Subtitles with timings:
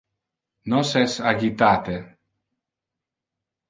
[0.75, 2.01] Nos es agitate.